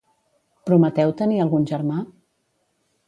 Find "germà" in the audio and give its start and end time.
1.73-2.01